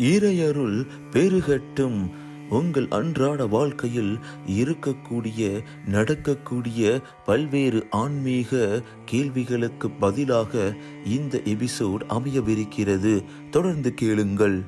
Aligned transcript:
இறையருள் 0.00 0.86
பெருகட்டும். 1.10 2.10
உங்கள் 2.50 2.86
அன்றாட 2.88 3.46
வாழ்க்கையில் 3.46 4.18
இருக்கக்கூடிய 4.46 5.62
நடக்கக்கூடிய 5.86 7.00
பல்வேறு 7.26 7.86
ஆன்மீக 7.90 8.82
கேள்விகளுக்கு 9.04 9.90
பதிலாக 9.90 10.76
இந்த 11.04 11.40
எபிசோட் 11.44 12.02
அமையவிருக்கிறது. 12.08 13.24
தொடர்ந்து 13.50 13.94
கேளுங்கள். 13.94 14.62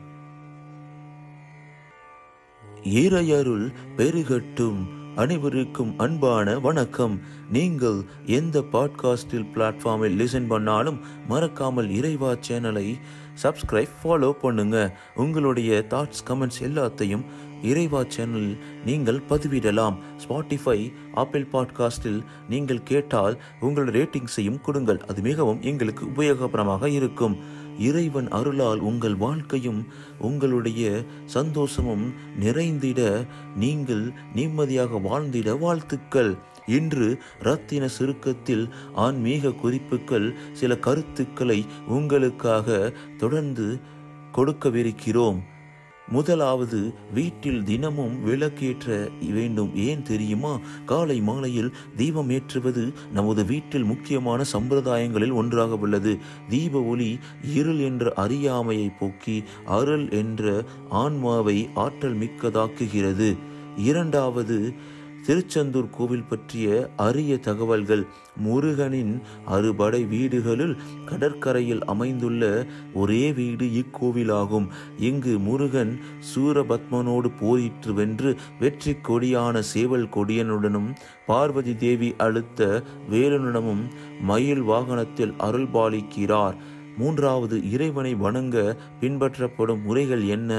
இறையருள் 2.82 3.72
பெருகட்டும். 3.96 5.00
அனைவருக்கும் 5.14 5.98
அன்பான 5.98 6.58
வணக்கம். 6.58 7.20
நீங்கள் 7.50 8.04
எந்த 8.26 8.64
பாட்காஸ்டில் 8.72 9.46
பிளாட்ஃபார்மில் 9.54 10.16
லிசன் 10.16 10.46
பண்ணாலும் 10.46 11.00
மறக்காமல் 11.28 11.90
இறைவா 11.90 12.32
சேனலை 12.48 12.98
சப்ஸ்கிரைப் 13.42 13.94
ஃபாலோ 14.02 14.30
பண்ணுங்க. 14.30 14.96
உங்களுடைய 15.14 15.84
தாட்ஸ் 15.88 16.24
கமெண்ட்ஸ் 16.26 16.60
எல்லாத்தையும் 16.60 17.24
இறைவா 17.62 18.00
சேனலில் 18.00 18.58
நீங்கள் 18.84 19.22
பதிவிடலாம். 19.28 19.96
ஸ்பாட்டிஃபை 20.28 20.92
ஆப்பிள் 21.14 21.46
பாட்காஸ்டில் 21.52 22.20
நீங்கள் 22.48 22.82
கேட்டால் 22.82 23.40
உங்கள் 23.60 23.86
ரேட்டிங்ஸையும் 23.86 24.60
கொடுங்கள். 24.60 25.04
அது 25.08 25.22
மிகவும் 25.22 25.62
எங்களுக்கு 25.62 26.06
உபயோகபரமாக 26.06 26.86
இருக்கும். 26.86 27.60
இறைவன் 27.78 28.28
அருளால் 28.28 28.78
உங்கள் 28.78 29.16
வாழ்க்கையும் 29.16 29.86
உங்களுடைய 30.18 31.04
சந்தோஷமும் 31.24 32.14
நிறைந்திட 32.40 33.26
நீங்கள் 33.56 34.12
நிம்மதியாக 34.34 34.98
வாழ்ந்திட 34.98 35.58
வாழ்த்துக்கள். 35.58 36.36
இன்று 36.66 37.18
ரத்தின 37.40 37.88
சுருக்கத்தில் 37.98 38.68
ஆன்மீக 38.94 39.52
குறிப்புகள் 39.52 40.34
சில 40.52 40.78
கருத்துக்களை 40.78 41.66
உங்களுக்காக 41.86 42.92
தொடர்ந்து 43.18 43.80
கொடுக்கவிருக்கிறோம். 44.32 45.38
முதலாவது 46.08 46.94
வீட்டில் 47.14 47.62
தினமும் 47.62 48.22
விளக்கேற்ற 48.22 49.08
வேண்டும். 49.30 49.76
ஏன் 49.76 50.02
தெரியுமா? 50.02 50.58
காலை 50.86 51.20
மாலையில் 51.20 51.72
தீபம் 51.96 52.30
ஏற்றுவது 52.30 52.92
நமது 53.12 53.44
வீட்டில் 53.44 53.84
முக்கியமான 53.84 54.44
சம்பிரதாயங்களில் 54.52 55.32
ஒன்றாக 55.32 55.76
உள்ளது. 55.76 56.18
தீப 56.48 56.82
ஒளி 56.82 57.18
இருள் 57.54 57.78
என்ற 57.78 58.12
அறியாமையை 58.12 58.90
போக்கி 58.98 59.44
அருள் 59.66 60.10
என்ற 60.10 60.64
ஆன்மாவை 60.88 61.68
ஆற்றல் 61.74 62.18
மிக்கதாக்குகிறது. 62.18 63.36
இரண்டாவது 63.76 64.74
திருச்செந்தூர் 65.26 65.90
கோவில் 65.90 66.28
பற்றிய 66.28 66.66
அரிய 66.96 67.32
தகவல்கள் 67.38 68.02
முருகனின் 68.44 69.12
அறுபடை 69.46 70.00
வீடுகளில் 70.04 70.74
கடற்கரையில் 71.04 71.84
அமைந்துள்ள 71.84 72.42
ஒரே 72.94 73.32
வீடு 73.32 73.66
இக்கோவிலாகும். 73.82 74.66
இங்கு 74.98 75.38
முருகன் 75.38 75.92
சூரபத்மனோடு 76.30 77.30
போரிட்டு 77.40 77.94
வென்று 77.94 78.32
வெற்றி 78.60 78.94
கொடியான 79.02 79.62
சேவல் 79.72 80.08
கொடியனுடனும் 80.08 80.90
பார்வதி 81.26 81.76
தேவி 81.76 82.14
அழுத்த 82.18 82.82
வேலனுடனும் 83.10 83.82
மயில் 84.20 84.62
வாகனத்தில் 84.62 85.34
அருள்பாலிக்கிறார் 85.38 86.58
மூன்றாவது 86.96 87.70
இறைவனை 87.70 88.10
வணங்க 88.14 88.56
பின்பற்றப்படும் 89.00 89.82
முறைகள் 89.82 90.24
என்ன? 90.26 90.50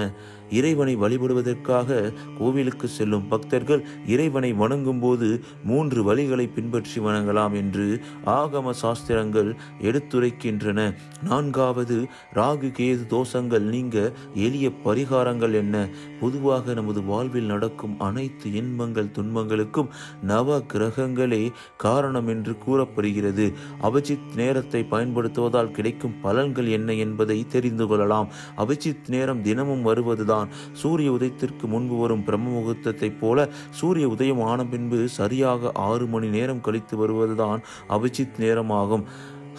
இறைவனை 0.54 0.98
வழிபடுவதற்காக 0.98 2.14
கோவிலுக்கு 2.38 2.88
செல்லும் 2.88 3.28
பக்தர்கள் 3.28 3.86
இறைவனை 4.08 4.54
வணங்கும் 4.54 5.00
போது 5.00 5.44
மூன்று 5.64 6.00
வழிகளை 6.04 6.50
பின்பற்றி 6.54 7.02
வணங்கலாம் 7.02 7.54
என்று 7.54 8.00
ஆகம 8.26 8.70
சாஸ்திரங்கள் 8.70 9.56
எடுத்துரைக்கின்றன. 9.81 10.81
நான்காவது 11.24 11.98
ராகு 12.34 12.70
கேது 12.78 13.06
தோஷங்கள் 13.09 13.66
நீங்க 13.74 14.12
எளிய 14.34 14.72
பரிகாரங்கள் 14.86 15.54
என்ன? 15.54 15.90
பொதுவாக 16.20 16.74
நமது 16.74 17.04
வாழ்வில் 17.04 17.46
நடக்கும் 17.46 18.00
அனைத்து 18.00 18.54
இன்பங்கள் 18.54 19.12
துன்பங்களுக்கும் 19.12 19.90
நவ 20.22 20.58
கிரகங்களே 20.74 21.52
காரணம் 21.78 22.28
என்று 22.28 22.58
கூறப்படுகிறது. 22.58 23.53
அபிஜித் 23.81 24.35
நேரத்தை 24.35 24.85
பயன்படுத்துவதால் 24.91 25.72
கிடைக்கும் 25.72 26.16
பலன்கள் 26.24 26.70
என்ன 26.70 26.94
என்பதை 26.94 27.46
தெரிந்து 27.47 27.88
கொள்ளலாம். 27.88 28.30
அபிஜித் 28.58 29.08
நேரம் 29.08 29.41
தினமும் 29.41 29.81
வருவதுதான். 29.81 30.43
சூரிய 30.74 31.12
உதயத்திற்கு 31.12 31.66
முன்பு 31.68 31.98
வரும் 31.98 32.24
பிரம்ம 32.24 32.50
முகூர்த்தத்தைப் 32.50 33.20
போல 33.20 33.50
சூரிய 33.70 34.08
உதயம் 34.08 34.42
ஆன 34.42 34.66
பின்பு 34.66 35.08
சரியாக 35.08 35.72
ஆறு 35.74 36.06
மணி 36.06 36.28
நேரம் 36.28 36.62
கழித்து 36.62 36.98
வருவதுதான் 36.98 37.62
அபிஜித் 37.90 38.38
நேரமாகும். 38.38 39.06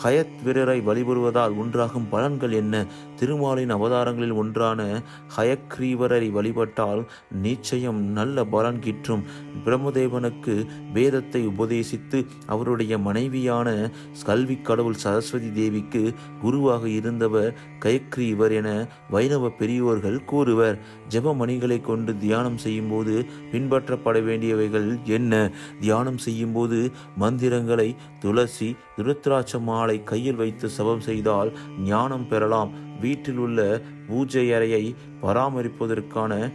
ஹயத் 0.02 0.42
வீரரை 0.44 0.80
வழிபடுவதால் 0.80 1.54
உண்டாகும் 1.54 2.06
பலன்கள் 2.12 2.52
என்ன? 2.52 2.86
திருமாலின் 3.16 3.74
அவதாரங்களில் 3.74 4.34
ஒன்றான 4.34 5.02
ஹயக்ரீவரை 5.36 6.30
வழிபட்டால் 6.30 7.02
நிச்சயம் 7.30 8.00
நல்ல 8.00 8.44
பலன் 8.44 8.78
கிற்றும் 8.78 9.22
பிரம்மதேவனுக்கு 9.64 10.66
வேதத்தை 10.92 11.46
உபதேசித்து 11.46 12.26
அவருடைய 12.46 12.98
மனைவியான 12.98 13.90
கல்வி 14.24 14.56
கடவுள் 14.56 14.94
சரஸ்வதி 14.94 15.50
தேவிக்கு 15.52 16.14
குருவாக 16.40 16.88
இருந்தவர் 16.88 17.54
கயக்ரீவர் 17.80 18.52
என 18.52 18.88
வைணவ 19.10 19.48
பெரியோர்கள் 19.48 20.24
கூறுவர். 20.24 20.78
ஜபமணிகளை 21.08 21.80
கொண்டு 21.80 22.18
தியானம் 22.18 22.58
செய்யும்போது 22.58 23.26
பின்பற்றப்பட 23.52 24.18
வேண்டியவைகள் 24.20 25.02
என்ன? 25.04 25.50
தியானம் 25.80 26.18
செய்யும்போது 26.18 26.90
மந்திரங்களை 27.16 27.96
துளசி 28.20 28.76
திருத்ராட்ச 28.96 29.58
மாலை 29.58 30.02
கையில் 30.02 30.34
வைத்து 30.34 30.68
சபம் 30.68 31.00
செய்தால் 31.00 31.52
ஞானம் 31.78 32.28
பெறலாம். 32.28 32.70
வீட்டில் 33.00 33.36
உள்ள 33.36 33.80
பூஜை 34.06 34.52
அறையை 34.52 34.94
பராமரிப்பதற்கான 35.22 36.52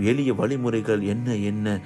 எளிய 0.00 0.34
வழிமுறைகள் 0.34 1.00
என்ன 1.00 1.36
என்ன? 1.36 1.80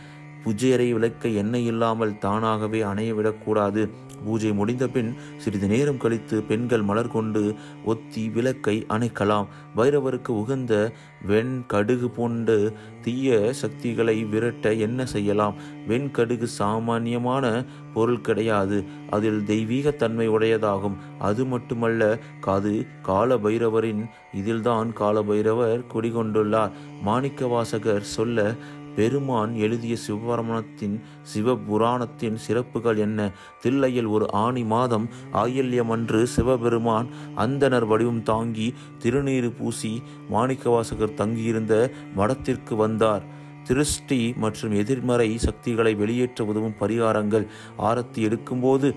பூஜையறை 0.45 0.93
விளக்க 0.93 1.29
எண்ணெய் 1.29 1.67
இல்லாமல் 1.67 2.19
தானாகவே 2.19 2.81
அணைய 2.81 3.15
விடக்கூடாது. 3.15 4.07
பூஜை 4.25 4.53
முடிந்த 4.53 4.89
பின் 4.89 5.15
சிறிது 5.37 5.69
நேரம் 5.69 5.97
கழித்து 5.97 6.43
பெண்கள் 6.43 6.83
மலர் 6.83 7.11
கொண்டு 7.11 7.55
ஒத்தி 7.85 8.29
விளக்கை 8.29 8.87
அணைக்கலாம். 8.89 9.47
பைரவருக்கு 9.77 10.29
உகந்த 10.29 10.93
வெண் 11.27 11.67
கடுகு 11.67 12.11
போன்ற 12.11 12.73
தீய 13.03 13.53
சக்திகளை 13.53 14.25
விரட்ட 14.25 14.73
என்ன 14.73 15.07
செய்யலாம்? 15.07 15.55
வெண்கடுகு 15.89 16.43
சாமானியமான 16.43 17.65
பொருள் 17.95 18.21
கிடையாது. 18.21 18.85
அதில் 19.11 19.45
தெய்வீக 19.45 19.91
தன்மை 19.91 20.29
உடையதாகும். 20.29 20.97
அது 21.19 21.45
மட்டுமல்ல 21.45 22.19
காது 22.41 22.87
கால 23.03 23.37
பைரவரின் 23.37 24.05
இதில்தான் 24.33 24.93
கால 24.93 25.23
பைரவர் 25.23 25.85
குடிகொண்டுள்ளார். 25.95 26.71
மாணிக்க 27.03 27.47
வாசகர் 27.47 28.03
சொல்ல 28.03 28.55
பெருமான் 28.99 29.53
எழுதிய 29.55 29.97
சிவபரமணத்தின் 30.07 30.95
சிவபுராணத்தின் 31.33 32.39
சிறப்புகள் 32.47 32.99
என்ன? 32.99 33.31
தில்லையில் 33.63 34.07
ஒரு 34.07 34.27
ஆணி 34.33 34.65
மாதம் 34.65 35.09
ஆயில்யமன்று 35.33 36.23
சிவபெருமான் 36.37 37.09
அந்தனர் 37.37 37.87
வடிவம் 37.87 38.23
தாங்கி 38.23 38.75
திருநீறு 38.99 39.51
பூசி 39.59 40.03
மாணிக்கவாசகர் 40.33 41.19
தங்கியிருந்த 41.21 41.75
மடத்திற்கு 42.17 42.75
வந்தார். 42.77 43.27
திருஷ்டி 43.65 44.21
மற்றும் 44.37 44.75
எதிர்மறை 44.75 45.39
சக்திகளை 45.39 45.95
வெளியேற்ற 45.95 46.45
உதவும் 46.45 46.79
பரிகாரங்கள் 46.81 47.47
ஆரத்தி 47.79 48.21
எடுக்கும்போது 48.29 48.89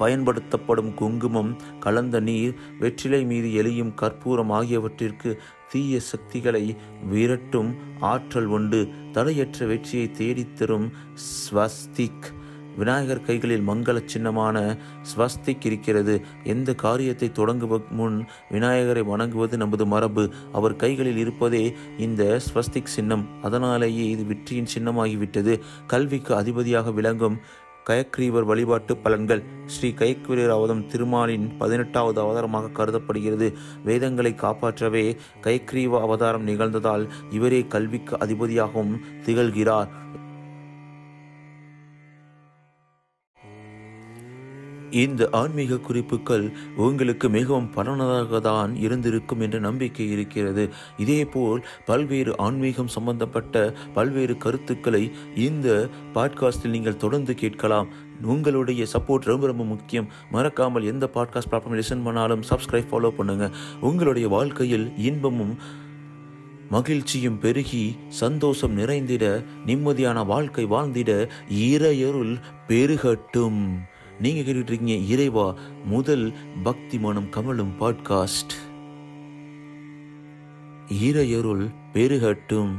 பயன்படுத்தப்படும் 0.00 0.90
குங்குமம் 0.94 1.52
கலந்த 1.80 2.20
நீர் 2.28 2.54
வெற்றிலை 2.80 3.22
மீது 3.24 3.48
எலியும் 3.62 3.94
கற்பூரம் 3.94 4.50
ஆகியவற்றிற்கு 4.50 5.30
தீய 5.70 6.00
சக்திகளை 6.10 6.64
விரட்டும் 7.12 7.70
ஆற்றல் 8.12 8.50
உண்டு. 8.56 8.80
தடையற்ற 9.12 9.66
வெற்றியை 9.66 10.06
தேடித்தரும் 10.18 10.88
ஸ்வஸ்திக். 11.28 12.26
விநாயகர் 12.76 13.22
கைகளில் 13.22 13.68
மங்கள 13.68 13.96
சின்னமான 14.04 14.56
ஸ்வஸ்திக் 15.10 15.66
இருக்கிறது. 15.68 16.14
எந்த 16.44 16.74
காரியத்தை 16.74 17.28
தொடங்குவதற்கு 17.34 17.90
முன் 17.90 18.18
விநாயகரை 18.50 19.02
வணங்குவது 19.02 19.56
நமது 19.56 19.86
மரபு. 19.86 20.24
அவர் 20.52 20.80
கைகளில் 20.82 21.16
இருப்பதே 21.16 21.64
இந்த 21.98 22.40
ஸ்வஸ்திக் 22.46 22.94
சின்னம். 22.96 23.24
அதனாலேயே 23.42 24.04
இது 24.14 24.24
வெற்றியின் 24.24 24.70
சின்னமாகிவிட்டது. 24.74 25.54
கல்விக்கு 25.86 26.32
அதிபதியாக 26.34 26.90
விளங்கும் 26.90 27.38
கயக்ரீவர் 27.90 28.44
வழிபாட்டு 28.44 28.96
பலன்கள். 29.04 29.42
ஸ்ரீ 29.66 29.88
கயக்வீரர் 29.96 30.56
அவதம் 30.58 30.86
திருமாலின் 30.86 31.56
பதினெட்டாவது 31.58 32.20
அவதாரமாக 32.20 32.68
கருதப்படுகிறது. 32.68 33.56
வேதங்களை 33.84 34.34
காப்பாற்றவே 34.34 35.16
கயக்ரீவ 35.42 36.00
அவதாரம் 36.00 36.46
நிகழ்ந்ததால் 36.46 37.08
இவரே 37.30 37.66
கல்விக்கு 37.66 38.16
அதிபதியாகவும் 38.16 38.94
திகழ்கிறார். 39.24 39.88
இந்த 44.90 45.28
ஆன்மீக 45.32 45.78
குறிப்புகள் 45.78 46.52
உங்களுக்கு 46.76 47.28
மிகவும் 47.28 47.70
பலனதாக 47.74 48.40
தான் 48.40 48.76
இருந்திருக்கும் 48.76 49.40
என்ற 49.40 49.58
நம்பிக்கை 49.58 50.10
இருக்கிறது. 50.10 50.68
இதேபோல் 50.96 51.64
பல்வேறு 51.86 52.38
ஆன்மீகம் 52.38 52.88
சம்பந்தப்பட்ட 52.88 53.74
பல்வேறு 53.94 54.36
கருத்துக்களை 54.36 55.12
இந்த 55.34 55.88
பாட்காஸ்டில் 56.14 56.68
நீங்கள் 56.68 56.96
தொடர்ந்து 56.96 57.34
கேட்கலாம். 57.34 57.88
உங்களுடைய 58.22 58.86
சப்போர்ட் 58.92 59.24
ரொம்ப 59.24 59.46
ரொம்ப 59.46 59.64
முக்கியம். 59.64 60.08
மறக்காமல் 60.30 60.84
எந்த 60.84 61.10
பாட்காஸ்ட் 61.14 61.50
பிளாட்ஃபார்ம் 61.50 61.82
லிசன் 61.82 62.04
பண்ணாலும் 62.04 62.40
சப்ஸ்கிரைப் 62.40 62.86
ஃபாலோ 62.90 63.08
பண்ணுங்க. 63.08 63.50
உங்களுடைய 63.80 64.28
வாழ்க்கையில் 64.28 64.92
இன்பமும் 64.96 65.58
மகிழ்ச்சியும் 66.70 67.38
பெருகி 67.38 67.96
சந்தோஷம் 68.08 68.78
நிறைந்திட 68.78 69.44
நிம்மதியான 69.66 70.26
வாழ்க்கை 70.26 70.66
வாழ்ந்திட 70.66 71.28
இறையருள் 71.50 72.40
பெருகட்டும். 72.68 73.88
நீங்க 74.20 74.50
கேட்டுட்டு 74.50 74.70
இருக்கீங்க 74.70 74.92
இறைவா 74.92 75.54
முதல் 75.84 76.32
பக்தி 76.62 76.98
மனம் 76.98 77.30
கமலும் 77.30 77.72
பாட்காஸ்ட் 77.80 78.54
இறையருள் 80.88 81.74
பெருகட்டும். 81.92 82.76